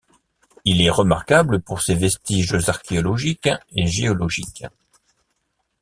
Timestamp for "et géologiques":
3.75-4.63